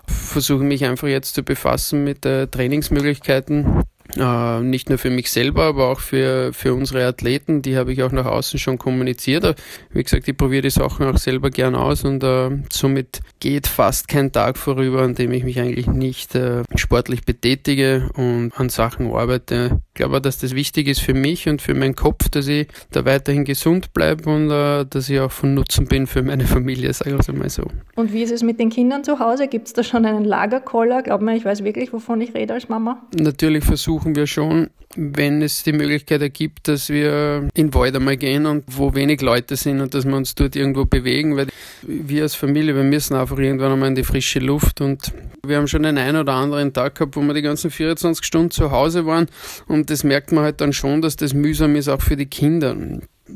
Versuche 0.07 0.65
mich 0.65 0.85
einfach 0.85 1.09
jetzt 1.09 1.35
zu 1.35 1.43
befassen 1.43 2.05
mit 2.05 2.27
äh, 2.27 2.47
Trainingsmöglichkeiten 2.47 3.85
äh, 4.17 4.61
nicht 4.61 4.89
nur 4.89 4.99
für 4.99 5.11
mich 5.11 5.31
selber, 5.31 5.65
aber 5.65 5.89
auch 5.89 6.01
für, 6.01 6.53
für 6.53 6.75
unsere 6.75 7.07
Athleten. 7.07 7.63
Die 7.63 7.77
habe 7.77 7.93
ich 7.93 8.03
auch 8.03 8.13
nach 8.13 8.27
außen 8.27 8.59
schon 8.59 8.79
kommuniziert. 8.79 9.61
Wie 9.91 10.03
gesagt, 10.03 10.29
ich 10.29 10.37
probiere 10.37 10.63
die 10.63 10.71
Sachen 10.71 11.07
auch 11.07 11.19
selber 11.19 11.51
gern 11.51 11.75
aus 11.75 12.05
und 12.05 12.23
äh, 12.23 12.51
somit 12.71 13.21
geht 13.41 13.67
fast 13.67 14.09
kein 14.09 14.33
Tag 14.33 14.59
vorüber, 14.59 15.03
an 15.03 15.15
dem 15.15 15.33
ich 15.33 15.45
mich 15.45 15.61
eigentlich 15.61 15.87
nicht 15.87 16.35
äh, 16.35 16.63
sportlich 16.75 17.25
betätige 17.25 18.11
und 18.15 18.53
an 18.57 18.69
Sachen 18.69 19.13
arbeite. 19.13 19.81
Ich 19.95 19.99
glaube, 19.99 20.21
dass 20.21 20.39
das 20.39 20.55
wichtig 20.55 20.89
ist 20.89 21.01
für 21.01 21.15
mich 21.15 21.49
und 21.49 21.63
für 21.63 21.73
meinen 21.73 21.95
Kopf, 21.95 22.29
dass 22.29 22.49
ich 22.49 22.67
da 22.91 23.05
weiterhin 23.05 23.45
gesund 23.45 23.93
bleibe 23.95 24.29
und 24.29 24.51
äh, 24.51 24.85
dass 24.85 25.09
ich 25.09 25.21
auch 25.21 25.31
von 25.31 25.55
Nutzen 25.55 25.87
bin 25.87 26.09
für 26.09 26.23
meine 26.23 26.47
Familie, 26.47 26.93
sage 26.93 27.15
ich 27.15 27.21
es 27.21 27.29
einmal 27.29 27.49
so. 27.49 27.63
Und 27.95 28.13
wie 28.13 28.23
ist 28.23 28.33
es 28.33 28.43
mit 28.43 28.59
den 28.59 28.71
Kindern 28.71 29.05
zu 29.05 29.21
Hause? 29.21 29.47
Gibt 29.47 29.69
es 29.69 29.73
da 29.73 29.85
schon 29.85 30.05
einen 30.05 30.25
Lagerkoller? 30.25 31.03
Glaub 31.03 31.21
mir, 31.21 31.37
ich 31.37 31.45
weiß 31.45 31.63
wirklich, 31.63 31.93
wovon 31.93 32.21
ich 32.21 32.35
rede 32.35 32.55
als 32.55 32.69
Mama. 32.69 33.01
Natürlich 33.15 33.65
versuche 33.65 33.95
versuchen 34.05 34.17
wir 34.17 34.27
schon, 34.27 34.71
wenn 34.97 35.43
es 35.43 35.63
die 35.63 35.73
Möglichkeit 35.73 36.23
ergibt, 36.23 36.69
dass 36.69 36.89
wir 36.89 37.49
in 37.55 37.75
Wald 37.75 37.97
einmal 37.97 38.17
gehen 38.17 38.47
und 38.47 38.65
wo 38.67 38.95
wenig 38.95 39.21
Leute 39.21 39.57
sind 39.57 39.81
und 39.81 39.95
dass 39.95 40.05
wir 40.05 40.17
uns 40.17 40.35
dort 40.35 40.57
irgendwo 40.57 40.85
bewegen, 40.85 41.37
weil 41.37 41.49
wir 41.83 42.23
als 42.23 42.35
Familie, 42.35 42.75
wir 42.75 42.85
müssen 42.85 43.15
einfach 43.15 43.39
irgendwann 43.39 43.73
einmal 43.73 43.89
in 43.89 43.95
die 43.95 44.05
frische 44.05 44.39
Luft 44.39 44.81
und 44.81 45.13
wir 45.45 45.57
haben 45.57 45.69
schon 45.69 45.83
den 45.83 45.99
einen 45.99 46.19
oder 46.19 46.35
anderen 46.35 46.73
Tag 46.73 46.97
gehabt, 46.97 47.17
wo 47.17 47.23
wir 47.23 47.35
die 47.35 47.43
ganzen 47.43 47.71
24 47.71 48.25
Stunden 48.25 48.51
zu 48.51 48.71
Hause 48.71 49.07
waren 49.07 49.27
und 49.67 49.91
das 49.91 50.05
merkt 50.05 50.33
man 50.33 50.45
halt 50.45 50.61
dann 50.61 50.73
schon, 50.73 51.03
dass 51.03 51.17
das 51.17 51.35
mühsam 51.35 51.77
ist 51.77 51.89
auch 51.89 52.03
für 52.03 52.17
die 52.17 52.27
Kinder 52.27 52.77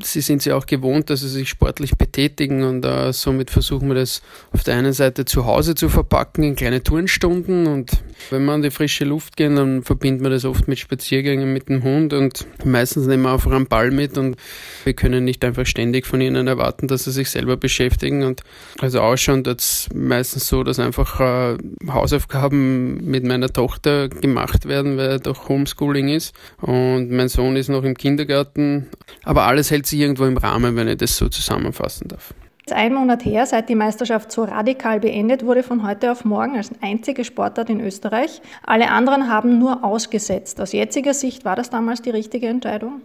sie 0.03 0.21
sind 0.21 0.45
ja 0.45 0.55
auch 0.55 0.67
gewohnt, 0.67 1.09
dass 1.09 1.21
sie 1.21 1.29
sich 1.29 1.49
sportlich 1.49 1.97
betätigen 1.97 2.63
und 2.63 2.85
äh, 2.85 3.13
somit 3.13 3.51
versuchen 3.51 3.89
wir 3.89 3.95
das 3.95 4.23
auf 4.53 4.63
der 4.63 4.77
einen 4.77 4.93
Seite 4.93 5.25
zu 5.25 5.47
Hause 5.47 5.75
zu 5.75 5.89
verpacken 5.89 6.45
in 6.45 6.57
kleine 6.57 6.83
Tourenstunden 6.83 7.67
und 7.67 7.93
wenn 8.31 8.45
wir 8.45 8.53
an 8.53 8.63
die 8.63 8.71
frische 8.71 9.07
Luft 9.07 9.37
gehen, 9.37 9.57
dann 9.57 9.83
verbindet 9.83 10.23
man 10.23 10.33
das 10.33 10.45
oft 10.45 10.69
mit 10.69 10.79
Spaziergängen 10.79 11.53
mit 11.53 11.71
dem 11.71 11.83
Hund 11.85 12.13
und 12.13 12.47
meistens 12.65 13.07
nehmen 13.07 13.23
wir 13.23 13.33
einfach 13.33 13.51
einen 13.51 13.67
Ball 13.67 13.91
mit 13.91 14.19
und 14.19 14.37
wir 14.85 14.93
können 14.93 15.25
nicht 15.25 15.43
einfach 15.45 15.65
ständig 15.65 16.07
von 16.07 16.21
ihnen 16.21 16.47
erwarten, 16.49 16.87
dass 16.87 17.05
sie 17.05 17.13
sich 17.13 17.31
selber 17.31 17.57
beschäftigen 17.57 18.25
und 18.25 18.43
also 18.81 19.01
ausschauen 19.01 19.43
das 19.43 19.89
meistens 19.95 20.49
so, 20.49 20.65
dass 20.65 20.79
einfach 20.79 21.21
äh, 21.21 21.57
Hausaufgaben 21.89 23.11
mit 23.11 23.25
meiner 23.25 23.49
Tochter 23.49 24.09
gemacht 24.11 24.69
werden, 24.69 24.99
weil 24.99 25.19
doch 25.19 25.49
Homeschooling 25.49 26.09
ist 26.09 26.35
und 26.61 27.11
mein 27.11 27.29
Sohn 27.29 27.57
ist 27.57 27.69
noch 27.69 27.85
im 27.85 27.97
Kindergarten, 27.97 28.89
aber 29.25 29.45
alles 29.45 29.71
hält 29.79 29.87
sich 29.87 30.01
irgendwo 30.01 30.25
im 30.25 30.37
Rahmen, 30.37 30.75
wenn 30.75 30.89
ich 30.89 30.97
das 30.97 31.17
so 31.17 31.29
zusammenfassen 31.29 32.09
darf. 32.09 32.35
Ein 32.71 32.93
Monat 32.93 33.25
her, 33.25 33.47
seit 33.47 33.71
die 33.71 33.75
Meisterschaft 33.75 34.31
so 34.31 34.45
radikal 34.45 35.01
beendet 35.01 35.47
wurde, 35.47 35.63
von 35.63 35.87
heute 35.87 36.13
auf 36.13 36.27
morgen 36.27 36.57
als 36.57 36.71
einzige 36.83 37.25
Sportart 37.25 37.71
in 37.71 37.81
Österreich. 37.81 38.43
Alle 38.63 38.91
anderen 38.91 39.29
haben 39.29 39.59
nur 39.59 39.85
ausgesetzt. 39.85 40.61
Aus 40.61 40.73
jetziger 40.73 41.15
Sicht 41.15 41.47
war 41.47 41.57
das 41.57 41.71
damals 41.71 42.03
die 42.03 42.11
richtige 42.11 42.49
Entscheidung? 42.49 43.01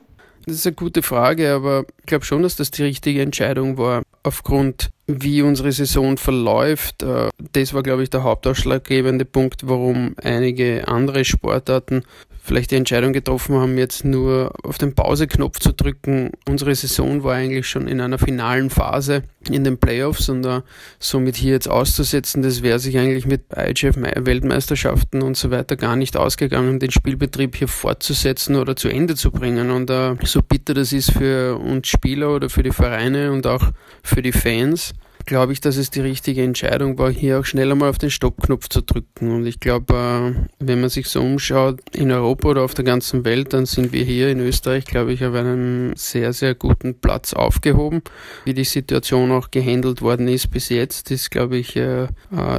Das 0.46 0.56
ist 0.56 0.68
eine 0.68 0.76
gute 0.76 1.02
Frage, 1.02 1.54
aber 1.54 1.86
ich 2.00 2.08
glaube 2.08 2.26
schon, 2.26 2.42
dass 2.42 2.58
das 2.58 2.72
die 2.72 2.84
richtige 2.84 3.22
Entscheidung 3.22 3.78
war. 3.78 4.02
Aufgrund, 4.24 4.90
wie 5.08 5.42
unsere 5.42 5.72
Saison 5.72 6.18
verläuft, 6.18 7.02
äh, 7.04 7.30
das 7.54 7.74
war, 7.74 7.84
glaube 7.84 8.04
ich, 8.04 8.10
der 8.10 8.24
hauptausschlaggebende 8.24 9.24
Punkt, 9.24 9.66
warum 9.66 10.16
einige 10.22 10.90
andere 10.90 11.24
Sportarten 11.24 12.04
vielleicht 12.44 12.72
die 12.72 12.76
Entscheidung 12.76 13.14
getroffen 13.14 13.56
haben, 13.56 13.78
jetzt 13.78 14.04
nur 14.04 14.52
auf 14.64 14.78
den 14.78 14.94
Pauseknopf 14.94 15.60
zu 15.60 15.72
drücken. 15.72 16.32
Unsere 16.48 16.76
Saison 16.76 17.24
war 17.24 17.36
eigentlich 17.36 17.68
schon 17.68 17.88
in 17.88 18.02
einer 18.02 18.20
finalen 18.20 18.70
Phase 18.70 19.24
in 19.50 19.64
den 19.64 19.78
Playoffs 19.78 20.28
und 20.28 20.46
uh, 20.46 20.60
somit 21.00 21.38
hier 21.38 21.54
jetzt 21.54 21.70
auszusetzen, 21.70 22.42
das 22.42 22.62
wäre 22.62 22.80
sich 22.80 22.98
eigentlich 22.98 23.26
mit 23.26 23.44
IGF-Weltmeisterschaften 23.56 25.22
und 25.22 25.38
so 25.38 25.52
weiter 25.52 25.78
gar 25.78 25.96
nicht 25.96 26.18
ausgegangen, 26.18 26.80
den 26.80 26.92
Spielbetrieb 26.92 27.56
hier 27.56 27.70
fortzusetzen 27.70 28.58
oder 28.58 28.76
zu 28.76 28.90
Ende 28.90 29.16
zu 29.16 29.32
bringen. 29.32 29.72
Und 29.72 29.90
uh, 29.90 30.18
so 30.24 30.42
bitter 30.42 30.74
das 30.74 30.92
ist 30.92 31.14
für 31.14 31.58
uns 31.58 31.88
Spieler 31.88 32.36
oder 32.36 32.50
für 32.50 32.64
die 32.64 32.72
Vereine 32.72 33.32
und 33.32 33.48
auch 33.48 33.72
für 34.04 34.22
die 34.22 34.34
Fans, 34.34 34.94
glaube 35.26 35.54
ich, 35.54 35.62
dass 35.62 35.78
es 35.78 35.90
die 35.90 36.02
richtige 36.02 36.44
Entscheidung 36.44 36.98
war, 36.98 37.12
hier 37.12 37.40
auch 37.40 37.46
schneller 37.46 37.76
mal 37.76 37.90
auf 37.90 37.98
den 37.98 38.10
Stoppknopf 38.10 38.70
zu 38.70 38.82
drücken. 38.82 39.32
Und 39.32 39.46
ich 39.46 39.60
glaube, 39.60 39.94
äh, 39.94 40.50
wenn 40.60 40.82
man 40.82 40.90
sich 40.90 41.08
so 41.08 41.22
umschaut 41.22 41.80
in 41.94 42.12
Europa 42.12 42.50
oder 42.50 42.64
auf 42.64 42.74
der 42.74 42.86
ganzen 42.86 43.26
Welt, 43.26 43.54
dann 43.54 43.66
sind 43.66 43.94
wir 43.94 44.04
hier 44.04 44.30
in 44.30 44.40
Österreich, 44.40 44.86
glaube 44.86 45.14
ich, 45.14 45.24
auf 45.26 45.34
einem 45.34 45.96
sehr, 45.96 46.34
sehr 46.34 46.56
guten 46.56 46.96
Platz 46.96 47.34
aufgehoben. 47.34 48.02
Wie 48.46 48.54
die 48.54 48.64
Situation 48.64 49.32
auch 49.32 49.52
gehandelt 49.52 50.02
worden 50.02 50.28
ist 50.28 50.52
bis 50.52 50.70
jetzt, 50.70 51.12
ist, 51.12 51.32
glaube 51.32 51.58
ich, 51.58 51.76
äh, 51.76 52.04
äh, 52.04 52.08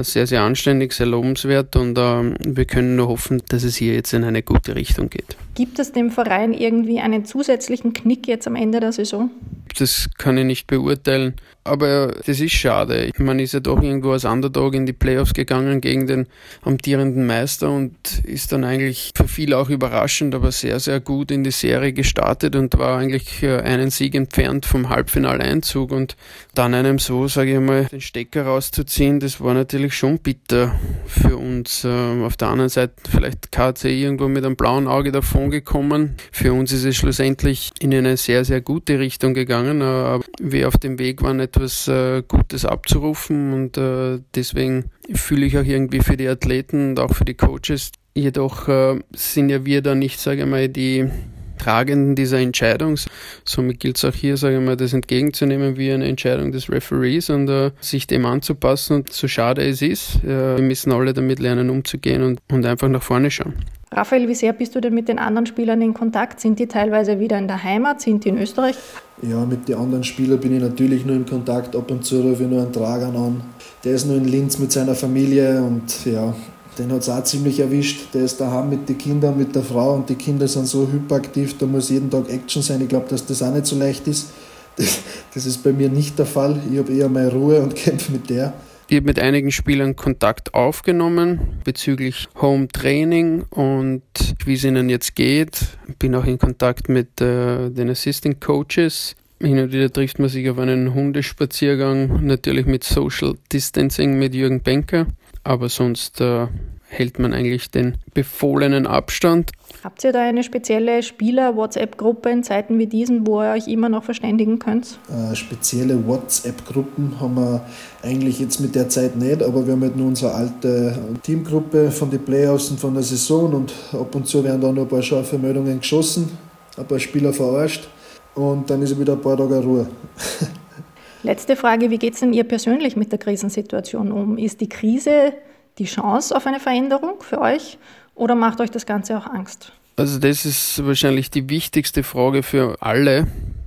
sehr, 0.02 0.26
sehr 0.26 0.42
anständig, 0.42 0.92
sehr 0.92 1.06
lobenswert 1.06 1.76
und 1.76 1.94
wir 1.96 2.64
können 2.64 2.96
nur 2.96 3.08
hoffen, 3.08 3.42
dass 3.48 3.62
es 3.62 3.76
hier 3.76 3.94
jetzt 3.94 4.12
in 4.12 4.24
eine 4.24 4.42
gute 4.42 4.74
Richtung 4.74 5.10
geht. 5.10 5.36
Gibt 5.54 5.78
es 5.78 5.92
dem 5.92 6.10
Verein 6.10 6.52
irgendwie 6.52 7.00
einen 7.00 7.24
zusätzlichen 7.24 7.92
Knick 7.92 8.26
jetzt 8.26 8.46
am 8.46 8.56
Ende 8.56 8.80
der 8.80 8.92
Saison? 8.92 9.30
Das 9.78 10.08
kann 10.18 10.38
ich 10.38 10.44
nicht 10.44 10.66
beurteilen. 10.66 11.34
Aber 11.66 12.14
das 12.26 12.40
ist 12.40 12.52
schade. 12.52 13.10
Man 13.16 13.38
ist 13.38 13.54
ja 13.54 13.60
doch 13.60 13.82
irgendwo 13.82 14.12
als 14.12 14.26
Underdog 14.26 14.74
in 14.74 14.84
die 14.84 14.92
Playoffs 14.92 15.32
gegangen 15.32 15.80
gegen 15.80 16.06
den 16.06 16.26
amtierenden 16.60 17.26
Meister 17.26 17.70
und 17.70 17.96
ist 18.24 18.52
dann 18.52 18.64
eigentlich 18.64 19.12
für 19.16 19.26
viele 19.26 19.56
auch 19.56 19.70
überraschend, 19.70 20.34
aber 20.34 20.52
sehr, 20.52 20.78
sehr 20.78 21.00
gut 21.00 21.30
in 21.30 21.42
die 21.42 21.50
Serie 21.50 21.94
gestartet 21.94 22.54
und 22.54 22.76
war 22.78 22.98
eigentlich 22.98 23.46
einen 23.46 23.88
Sieg 23.90 24.14
entfernt 24.14 24.66
vom 24.66 24.90
Halbfinaleinzug 24.90 25.90
und 25.90 26.16
dann 26.54 26.74
einem 26.74 26.98
so, 26.98 27.28
sage 27.28 27.54
ich 27.54 27.60
mal, 27.60 27.86
den 27.86 28.02
Stecker 28.02 28.44
rauszuziehen, 28.44 29.18
das 29.18 29.40
war 29.40 29.54
natürlich 29.54 29.94
schon 29.94 30.18
bitter 30.18 30.78
für 31.06 31.38
uns. 31.38 31.84
Ähm, 31.84 32.24
auf 32.24 32.36
der 32.36 32.48
anderen 32.48 32.68
Seite 32.68 32.92
vielleicht 33.10 33.52
KC 33.52 33.86
irgendwo 33.86 34.28
mit 34.28 34.44
einem 34.44 34.56
blauen 34.56 34.86
Auge 34.86 35.12
davon 35.12 35.50
gekommen. 35.50 36.16
Für 36.30 36.52
uns 36.52 36.72
ist 36.72 36.84
es 36.84 36.96
schlussendlich 36.96 37.70
in 37.80 37.94
eine 37.94 38.18
sehr, 38.18 38.44
sehr 38.44 38.60
gute 38.60 38.98
Richtung 38.98 39.32
gegangen 39.32 39.63
gegangen, 39.64 39.80
äh, 39.80 39.84
aber 39.84 40.24
wir 40.40 40.68
auf 40.68 40.78
dem 40.78 40.98
Weg 40.98 41.22
waren, 41.22 41.40
etwas 41.40 41.88
äh, 41.88 42.22
Gutes 42.26 42.64
abzurufen 42.64 43.52
und 43.52 43.76
äh, 43.76 44.20
deswegen 44.34 44.90
fühle 45.14 45.46
ich 45.46 45.58
auch 45.58 45.64
irgendwie 45.64 46.00
für 46.00 46.16
die 46.16 46.28
Athleten 46.28 46.90
und 46.90 47.00
auch 47.00 47.14
für 47.14 47.24
die 47.24 47.34
Coaches. 47.34 47.90
Jedoch 48.16 48.68
sind 49.12 49.50
ja 49.50 49.64
wir 49.64 49.82
da 49.82 49.96
nicht, 49.96 50.20
sage 50.20 50.42
ich 50.42 50.46
mal, 50.46 50.68
die 50.68 51.10
Tragenden 51.58 52.14
dieser 52.14 52.38
Entscheidung. 52.38 52.96
Somit 53.44 53.80
gilt 53.80 53.96
es 53.96 54.04
auch 54.04 54.14
hier, 54.14 54.36
sage 54.36 54.58
ich 54.58 54.62
mal, 54.62 54.76
das 54.76 54.92
entgegenzunehmen 54.92 55.76
wie 55.76 55.90
eine 55.90 56.06
Entscheidung 56.06 56.52
des 56.52 56.70
Referees 56.70 57.30
und 57.30 57.48
uh, 57.48 57.70
sich 57.80 58.06
dem 58.06 58.24
anzupassen. 58.26 58.98
Und 58.98 59.12
so 59.12 59.26
schade 59.26 59.66
es 59.66 59.82
ist, 59.82 60.20
uh, 60.24 60.28
wir 60.28 60.62
müssen 60.62 60.92
alle 60.92 61.12
damit 61.12 61.40
lernen, 61.40 61.70
umzugehen 61.70 62.22
und, 62.22 62.40
und 62.52 62.64
einfach 62.66 62.88
nach 62.88 63.02
vorne 63.02 63.30
schauen. 63.30 63.54
Raphael, 63.96 64.28
wie 64.28 64.34
sehr 64.34 64.52
bist 64.52 64.74
du 64.74 64.80
denn 64.80 64.92
mit 64.92 65.08
den 65.08 65.20
anderen 65.20 65.46
Spielern 65.46 65.80
in 65.80 65.94
Kontakt? 65.94 66.40
Sind 66.40 66.58
die 66.58 66.66
teilweise 66.66 67.20
wieder 67.20 67.38
in 67.38 67.46
der 67.46 67.62
Heimat? 67.62 68.00
Sind 68.00 68.24
die 68.24 68.30
in 68.30 68.38
Österreich? 68.38 68.74
Ja, 69.22 69.44
mit 69.46 69.68
den 69.68 69.76
anderen 69.76 70.02
Spielern 70.02 70.40
bin 70.40 70.56
ich 70.56 70.60
natürlich 70.60 71.06
nur 71.06 71.14
in 71.14 71.24
Kontakt. 71.24 71.76
Ab 71.76 71.88
und 71.92 72.04
zu 72.04 72.20
rufe 72.20 72.42
ich 72.42 72.48
nur 72.48 72.62
einen 72.62 72.72
Trager 72.72 73.06
an. 73.06 73.40
Der 73.84 73.94
ist 73.94 74.06
nur 74.06 74.16
in 74.16 74.24
Linz 74.24 74.58
mit 74.58 74.72
seiner 74.72 74.96
Familie 74.96 75.62
und 75.62 76.04
ja, 76.06 76.34
den 76.76 76.90
hat 76.90 77.02
es 77.02 77.08
auch 77.08 77.22
ziemlich 77.22 77.60
erwischt. 77.60 78.12
Der 78.14 78.24
ist 78.24 78.40
daheim 78.40 78.68
mit 78.68 78.88
den 78.88 78.98
Kindern, 78.98 79.38
mit 79.38 79.54
der 79.54 79.62
Frau 79.62 79.94
und 79.94 80.08
die 80.08 80.16
Kinder 80.16 80.48
sind 80.48 80.66
so 80.66 80.88
hyperaktiv, 80.90 81.56
da 81.58 81.66
muss 81.66 81.88
jeden 81.88 82.10
Tag 82.10 82.28
Action 82.28 82.62
sein. 82.62 82.80
Ich 82.80 82.88
glaube, 82.88 83.06
dass 83.08 83.24
das 83.24 83.42
auch 83.44 83.52
nicht 83.52 83.66
so 83.66 83.78
leicht 83.78 84.06
ist. 84.08 84.30
Das, 84.76 84.98
das 85.32 85.46
ist 85.46 85.62
bei 85.62 85.72
mir 85.72 85.88
nicht 85.88 86.18
der 86.18 86.26
Fall. 86.26 86.60
Ich 86.68 86.76
habe 86.80 86.92
eher 86.92 87.08
meine 87.08 87.30
Ruhe 87.30 87.62
und 87.62 87.76
kämpfe 87.76 88.10
mit 88.10 88.28
der. 88.28 88.54
Ich 88.88 88.96
habe 88.96 89.06
mit 89.06 89.18
einigen 89.18 89.50
Spielern 89.50 89.96
Kontakt 89.96 90.54
aufgenommen 90.54 91.60
bezüglich 91.64 92.28
Home 92.40 92.68
Training 92.68 93.42
und 93.50 94.02
wie 94.44 94.54
es 94.54 94.64
ihnen 94.64 94.90
jetzt 94.90 95.14
geht. 95.14 95.66
Bin 95.98 96.14
auch 96.14 96.26
in 96.26 96.38
Kontakt 96.38 96.88
mit 96.88 97.20
äh, 97.20 97.70
den 97.70 97.90
Assistant 97.90 98.40
Coaches. 98.40 99.16
Hin 99.40 99.58
und 99.58 99.72
wieder 99.72 99.92
trifft 99.92 100.18
man 100.18 100.28
sich 100.28 100.48
auf 100.48 100.58
einen 100.58 100.94
Hundespaziergang, 100.94 102.24
natürlich 102.24 102.66
mit 102.66 102.84
Social 102.84 103.34
Distancing 103.52 104.18
mit 104.18 104.34
Jürgen 104.34 104.60
Benker 104.60 105.06
aber 105.44 105.68
sonst 105.68 106.20
äh, 106.20 106.46
hält 106.94 107.18
man 107.18 107.34
eigentlich 107.34 107.70
den 107.70 107.96
befohlenen 108.14 108.86
Abstand. 108.86 109.50
Habt 109.82 110.04
ihr 110.04 110.12
da 110.12 110.22
eine 110.22 110.42
spezielle 110.42 111.02
Spieler-WhatsApp-Gruppe 111.02 112.30
in 112.30 112.42
Zeiten 112.42 112.78
wie 112.78 112.86
diesen, 112.86 113.26
wo 113.26 113.42
ihr 113.42 113.52
euch 113.52 113.68
immer 113.68 113.88
noch 113.88 114.04
verständigen 114.04 114.58
könnt? 114.58 114.98
Äh, 115.10 115.34
spezielle 115.34 116.06
WhatsApp-Gruppen 116.06 117.20
haben 117.20 117.34
wir 117.34 117.66
eigentlich 118.02 118.38
jetzt 118.38 118.60
mit 118.60 118.74
der 118.74 118.88
Zeit 118.88 119.16
nicht, 119.16 119.42
aber 119.42 119.66
wir 119.66 119.74
haben 119.74 119.82
halt 119.82 119.96
nur 119.96 120.06
unsere 120.06 120.32
alte 120.32 120.98
Teamgruppe 121.22 121.90
von 121.90 122.10
den 122.10 122.24
Playoffs 122.24 122.70
und 122.70 122.80
von 122.80 122.94
der 122.94 123.02
Saison 123.02 123.52
und 123.52 123.72
ab 123.92 124.14
und 124.14 124.26
zu 124.26 124.42
werden 124.42 124.60
da 124.60 124.72
noch 124.72 124.82
ein 124.82 124.88
paar 124.88 125.02
scharfe 125.02 125.36
Meldungen 125.36 125.80
geschossen, 125.80 126.30
ein 126.76 126.86
paar 126.86 126.98
Spieler 126.98 127.32
verarscht 127.32 127.88
und 128.34 128.70
dann 128.70 128.80
ist 128.82 128.98
wieder 128.98 129.14
ein 129.14 129.20
paar 129.20 129.36
Tage 129.36 129.62
Ruhe. 129.62 129.86
Letzte 131.22 131.56
Frage, 131.56 131.90
wie 131.90 131.98
geht 131.98 132.14
es 132.14 132.20
denn 132.20 132.34
ihr 132.34 132.44
persönlich 132.44 132.96
mit 132.96 133.10
der 133.10 133.18
Krisensituation 133.18 134.12
um? 134.12 134.36
Ist 134.36 134.60
die 134.60 134.68
Krise 134.68 135.32
die 135.78 135.86
Chance 135.86 136.36
auf 136.36 136.46
eine 136.46 136.60
Veränderung 136.60 137.20
für 137.20 137.40
euch 137.40 137.78
oder 138.14 138.34
macht 138.34 138.60
euch 138.60 138.70
das 138.70 138.86
Ganze 138.86 139.18
auch 139.18 139.26
Angst? 139.26 139.72
Also 139.96 140.18
das 140.18 140.44
ist 140.44 140.84
wahrscheinlich 140.84 141.30
die 141.30 141.48
wichtigste 141.48 142.02
Frage 142.02 142.42
für 142.42 142.76
alle. 142.80 143.26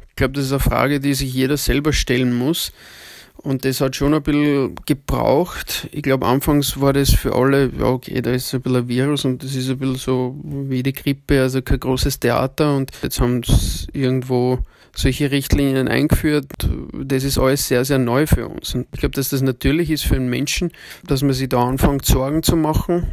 Ich 0.10 0.16
glaube, 0.16 0.34
das 0.34 0.46
ist 0.46 0.52
eine 0.52 0.60
Frage, 0.60 1.00
die 1.00 1.14
sich 1.14 1.34
jeder 1.34 1.58
selber 1.58 1.94
stellen 1.94 2.34
muss. 2.34 2.74
Und 3.38 3.66
das 3.66 3.82
hat 3.82 3.96
schon 3.96 4.14
ein 4.14 4.24
bisschen 4.24 4.76
gebraucht. 4.86 5.88
Ich 5.92 6.02
glaube, 6.02 6.26
anfangs 6.26 6.82
war 6.82 6.92
das 6.92 7.14
für 7.14 7.36
alle, 7.36 7.72
ja, 7.78 7.86
okay, 7.86 8.22
da 8.22 8.32
ist 8.32 8.54
ein 8.54 8.62
bisschen 8.62 8.80
ein 8.80 8.88
Virus 8.88 9.26
und 9.26 9.44
das 9.44 9.56
ist 9.56 9.70
ein 9.70 9.78
bisschen 9.78 9.96
so 9.96 10.36
wie 10.44 10.82
die 10.82 10.92
Grippe, 10.92 11.42
also 11.42 11.62
kein 11.62 11.80
großes 11.80 12.20
Theater. 12.20 12.76
Und 12.76 12.92
jetzt 13.04 13.22
haben 13.22 13.42
es 13.48 13.88
irgendwo 13.94 14.60
solche 14.98 15.30
Richtlinien 15.30 15.88
eingeführt. 15.88 16.48
Das 16.94 17.24
ist 17.24 17.38
alles 17.38 17.68
sehr, 17.68 17.86
sehr 17.86 18.00
neu 18.00 18.26
für 18.26 18.48
uns. 18.48 18.74
Und 18.74 18.88
ich 18.94 19.00
glaube, 19.00 19.16
dass 19.16 19.30
das 19.30 19.42
natürlich 19.42 19.92
ist 19.92 20.06
für 20.06 20.16
einen 20.16 20.30
Menschen, 20.30 20.72
dass 21.06 21.22
man 21.22 21.34
sich 21.34 21.50
da 21.50 21.64
anfängt, 21.64 22.06
Sorgen 22.06 22.42
zu 22.42 22.56
machen. 22.56 23.08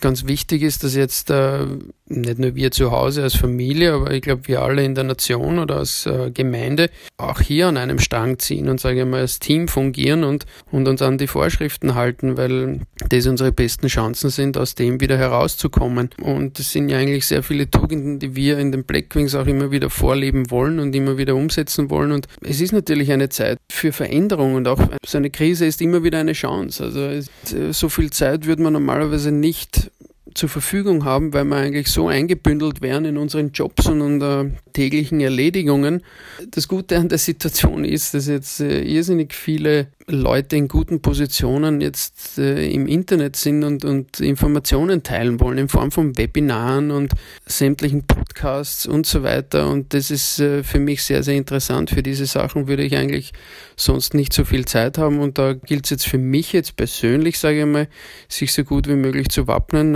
Ganz 0.00 0.26
wichtig 0.26 0.62
ist, 0.62 0.82
dass 0.82 0.94
jetzt 0.94 1.30
äh, 1.30 1.66
nicht 2.10 2.38
nur 2.38 2.54
wir 2.54 2.70
zu 2.70 2.90
Hause 2.90 3.22
als 3.22 3.36
Familie, 3.36 3.92
aber 3.92 4.10
ich 4.10 4.22
glaube, 4.22 4.48
wir 4.48 4.62
alle 4.62 4.84
in 4.84 4.94
der 4.94 5.04
Nation 5.04 5.58
oder 5.58 5.76
als 5.76 6.06
äh, 6.06 6.30
Gemeinde 6.32 6.90
auch 7.16 7.40
hier 7.40 7.68
an 7.68 7.76
einem 7.76 7.98
Strang 7.98 8.38
ziehen 8.38 8.68
und 8.68 8.80
sage 8.80 9.00
ich 9.00 9.06
mal 9.06 9.20
als 9.20 9.38
Team 9.38 9.68
fungieren 9.68 10.24
und, 10.24 10.44
und 10.72 10.88
uns 10.88 11.02
an 11.02 11.18
die 11.18 11.28
Vorschriften 11.28 11.94
halten, 11.94 12.36
weil 12.36 12.80
das 13.08 13.26
unsere 13.26 13.52
besten 13.52 13.86
Chancen 13.86 14.30
sind, 14.30 14.58
aus 14.58 14.74
dem 14.74 15.00
wieder 15.00 15.16
herauszukommen. 15.16 16.10
Und 16.20 16.58
es 16.58 16.72
sind 16.72 16.88
ja 16.88 16.98
eigentlich 16.98 17.26
sehr 17.26 17.42
viele 17.42 17.70
Tugenden, 17.70 18.18
die 18.18 18.34
wir 18.34 18.58
in 18.58 18.72
den 18.72 18.84
Blackwings 18.84 19.34
auch 19.34 19.46
immer 19.46 19.70
wieder 19.70 19.88
vorleben 19.88 20.50
wollen 20.50 20.80
und 20.80 20.94
immer 20.94 21.16
wieder 21.16 21.36
umsetzen 21.36 21.90
wollen. 21.90 22.12
Und 22.12 22.26
es 22.42 22.60
ist 22.60 22.72
natürlich 22.72 23.12
eine 23.12 23.28
Zeit 23.28 23.58
für 23.70 23.92
Veränderung 23.92 24.54
und 24.54 24.66
auch 24.66 24.80
so 25.06 25.18
eine 25.18 25.30
Krise 25.30 25.66
ist 25.66 25.80
immer 25.80 26.02
wieder 26.02 26.18
eine 26.18 26.32
Chance. 26.32 26.84
Also 26.84 27.70
so 27.70 27.88
viel 27.88 28.10
Zeit 28.10 28.46
würde 28.46 28.62
man 28.62 28.72
normalerweise 28.72 29.30
nicht 29.30 29.90
zur 30.34 30.48
Verfügung 30.48 31.04
haben, 31.04 31.32
weil 31.32 31.44
wir 31.44 31.56
eigentlich 31.56 31.88
so 31.88 32.08
eingebündelt 32.08 32.80
wären 32.80 33.04
in 33.04 33.16
unseren 33.16 33.52
Jobs 33.52 33.86
und 33.86 34.00
in 34.00 34.20
der 34.20 34.50
täglichen 34.72 35.20
Erledigungen. 35.20 36.02
Das 36.50 36.68
Gute 36.68 36.96
an 36.98 37.08
der 37.08 37.18
Situation 37.18 37.84
ist, 37.84 38.14
dass 38.14 38.26
jetzt 38.26 38.60
äh, 38.60 38.82
irrsinnig 38.82 39.34
viele 39.34 39.88
Leute 40.10 40.56
in 40.56 40.68
guten 40.68 41.00
Positionen 41.00 41.80
jetzt 41.80 42.38
äh, 42.38 42.68
im 42.70 42.86
Internet 42.86 43.36
sind 43.36 43.64
und, 43.64 43.84
und 43.84 44.20
Informationen 44.20 45.02
teilen 45.02 45.40
wollen 45.40 45.58
in 45.58 45.68
Form 45.68 45.90
von 45.90 46.16
Webinaren 46.16 46.90
und 46.90 47.12
sämtlichen 47.46 48.04
Podcasts 48.04 48.86
und 48.86 49.06
so 49.06 49.22
weiter. 49.22 49.68
Und 49.68 49.94
das 49.94 50.10
ist 50.10 50.40
äh, 50.40 50.62
für 50.62 50.80
mich 50.80 51.02
sehr, 51.04 51.22
sehr 51.22 51.36
interessant. 51.36 51.90
Für 51.90 52.02
diese 52.02 52.26
Sachen 52.26 52.66
würde 52.68 52.82
ich 52.82 52.96
eigentlich 52.96 53.32
sonst 53.76 54.14
nicht 54.14 54.32
so 54.32 54.44
viel 54.44 54.64
Zeit 54.64 54.98
haben. 54.98 55.20
Und 55.20 55.38
da 55.38 55.54
gilt 55.54 55.84
es 55.84 55.90
jetzt 55.90 56.06
für 56.06 56.18
mich 56.18 56.52
jetzt 56.52 56.76
persönlich, 56.76 57.38
sage 57.38 57.60
ich 57.60 57.66
mal, 57.66 57.88
sich 58.28 58.52
so 58.52 58.64
gut 58.64 58.88
wie 58.88 58.96
möglich 58.96 59.28
zu 59.28 59.46
wappnen, 59.46 59.94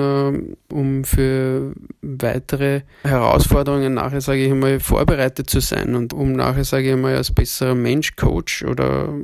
um 0.71 1.05
für 1.05 1.73
weitere 2.03 2.83
Herausforderungen 3.03 3.95
nachher, 3.95 4.21
sage 4.21 4.45
ich 4.45 4.55
mal, 4.55 4.81
vorbereitet 4.81 5.51
zu 5.51 5.61
sein 5.61 5.95
und 5.95 6.13
um 6.13 6.33
nachher, 6.33 6.65
sage 6.65 6.91
ich 6.91 6.97
mal, 6.97 7.17
als 7.17 7.31
besserer 7.31 7.75
Mensch, 7.75 8.17
Coach 8.17 8.65
oder, 8.65 9.15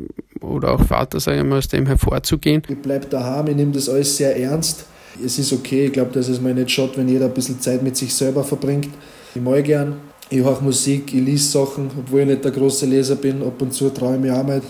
oder 0.41 0.73
auch 0.73 0.85
Vater, 0.85 1.21
sage 1.21 1.39
ich 1.39 1.45
mal, 1.45 1.59
aus 1.59 1.69
dem 1.69 1.87
hervorzugehen. 1.87 2.63
Ich 2.69 2.79
bleibe 2.79 3.07
daheim, 3.07 3.49
ich 3.49 3.57
nehme 3.57 3.73
das 3.73 3.89
alles 3.89 4.17
sehr 4.17 4.39
ernst. 4.39 4.87
Es 5.25 5.39
ist 5.39 5.53
okay, 5.53 5.87
ich 5.87 5.93
glaube, 5.93 6.13
dass 6.13 6.29
es 6.29 6.41
mir 6.41 6.55
nicht 6.55 6.71
schaut, 6.71 6.97
wenn 6.97 7.09
jeder 7.09 7.27
ein 7.27 7.35
bisschen 7.35 7.61
Zeit 7.61 7.83
mit 7.83 7.97
sich 7.97 8.15
selber 8.15 8.45
verbringt. 8.45 8.89
Ich 9.35 9.43
mag 9.43 9.65
gern, 9.65 9.97
ich 10.31 10.39
höre 10.39 10.61
Musik, 10.61 11.13
ich 11.13 11.21
lese 11.21 11.51
Sachen, 11.51 11.91
obwohl 11.99 12.21
ich 12.21 12.27
nicht 12.27 12.45
der 12.45 12.53
große 12.53 12.87
Leser 12.87 13.17
bin. 13.17 13.43
Ab 13.43 13.61
und 13.61 13.75
zu 13.75 13.91
traue 13.91 14.15
ich 14.15 14.21
mich 14.21 14.31
auch 14.31 14.47
mal 14.47 14.63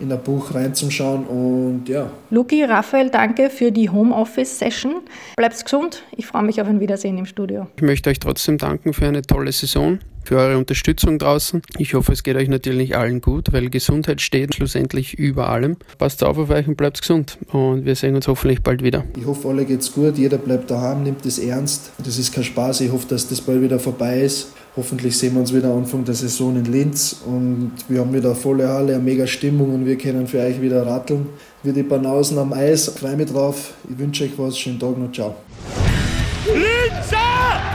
in 0.00 0.10
ein 0.10 0.22
Buch 0.22 0.54
reinzuschauen 0.54 1.26
und 1.26 1.88
ja. 1.88 2.10
Luki, 2.30 2.64
Raphael, 2.64 3.10
danke 3.10 3.50
für 3.50 3.70
die 3.70 3.90
Homeoffice-Session. 3.90 5.02
Bleibt 5.36 5.62
gesund, 5.62 6.02
ich 6.16 6.26
freue 6.26 6.42
mich 6.42 6.60
auf 6.60 6.66
ein 6.66 6.80
Wiedersehen 6.80 7.18
im 7.18 7.26
Studio. 7.26 7.66
Ich 7.76 7.82
möchte 7.82 8.08
euch 8.10 8.18
trotzdem 8.18 8.56
danken 8.56 8.94
für 8.94 9.06
eine 9.06 9.22
tolle 9.22 9.52
Saison 9.52 9.98
für 10.24 10.36
eure 10.36 10.56
Unterstützung 10.56 11.18
draußen. 11.18 11.62
Ich 11.78 11.94
hoffe, 11.94 12.12
es 12.12 12.22
geht 12.22 12.36
euch 12.36 12.48
natürlich 12.48 12.96
allen 12.96 13.20
gut, 13.20 13.52
weil 13.52 13.70
Gesundheit 13.70 14.20
steht 14.20 14.54
schlussendlich 14.54 15.14
über 15.14 15.48
allem. 15.48 15.76
Passt 15.98 16.22
auf 16.22 16.38
auf 16.38 16.50
euch 16.50 16.68
und 16.68 16.76
bleibt 16.76 17.00
gesund. 17.00 17.38
Und 17.52 17.84
wir 17.84 17.96
sehen 17.96 18.14
uns 18.14 18.28
hoffentlich 18.28 18.62
bald 18.62 18.82
wieder. 18.82 19.04
Ich 19.18 19.26
hoffe, 19.26 19.48
alle 19.48 19.64
geht's 19.64 19.92
gut. 19.92 20.16
Jeder 20.16 20.38
bleibt 20.38 20.70
daheim, 20.70 21.02
nimmt 21.02 21.26
es 21.26 21.38
ernst. 21.38 21.90
Das 21.98 22.18
ist 22.18 22.32
kein 22.32 22.44
Spaß. 22.44 22.82
Ich 22.82 22.92
hoffe, 22.92 23.08
dass 23.08 23.28
das 23.28 23.40
bald 23.40 23.62
wieder 23.62 23.78
vorbei 23.78 24.20
ist. 24.20 24.52
Hoffentlich 24.74 25.18
sehen 25.18 25.34
wir 25.34 25.40
uns 25.40 25.52
wieder 25.52 25.72
Anfang 25.72 26.04
der 26.04 26.14
Saison 26.14 26.56
in 26.56 26.64
Linz 26.64 27.16
und 27.26 27.72
wir 27.88 28.00
haben 28.00 28.14
wieder 28.14 28.30
eine 28.30 28.34
volle 28.34 28.68
Halle, 28.68 28.94
eine 28.94 29.02
mega 29.02 29.26
Stimmung 29.26 29.74
und 29.74 29.84
wir 29.84 29.98
können 29.98 30.26
für 30.26 30.38
euch 30.38 30.62
wieder 30.62 30.86
ratteln. 30.86 31.26
Wir 31.62 31.74
die 31.74 31.82
Banausen 31.82 32.38
am 32.38 32.54
Eis, 32.54 32.88
freue 32.88 33.16
mich 33.16 33.30
drauf. 33.30 33.74
Ich 33.90 33.98
wünsche 33.98 34.24
euch 34.24 34.32
was, 34.38 34.58
schönen 34.58 34.80
Tag 34.80 34.96
noch, 34.96 35.12
ciao. 35.12 35.34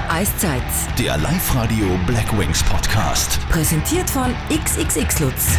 Eiszeit. 0.09 0.63
Der 0.97 1.15
Live-Radio 1.17 1.85
Black 2.07 2.35
Wings 2.39 2.63
Podcast. 2.63 3.39
Präsentiert 3.51 4.09
von 4.09 4.33
XXX 4.49 5.19
Lutz. 5.19 5.57